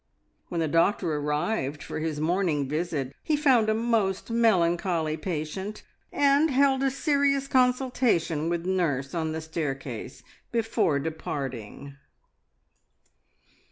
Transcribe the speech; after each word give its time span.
When 0.47 0.61
the 0.61 0.67
doctor 0.67 1.13
arrived 1.13 1.83
for 1.83 1.99
his 1.99 2.19
morning 2.19 2.67
visit, 2.67 3.13
he 3.21 3.35
found 3.37 3.69
a 3.69 3.75
most 3.75 4.31
melancholy 4.31 5.15
patient, 5.15 5.83
and 6.11 6.49
held 6.49 6.81
a 6.81 6.89
serious 6.89 7.47
consultation 7.47 8.49
with 8.49 8.65
nurse 8.65 9.13
on 9.13 9.31
the 9.31 9.41
staircase 9.41 10.23
before 10.51 10.97
departing. 10.97 11.97